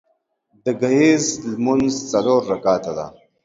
د 0.63 0.65
ګهیځ 0.81 1.23
لمونځ 1.53 1.93
څلور 2.11 2.41
رکعته 2.51 2.91
ده 2.97 3.05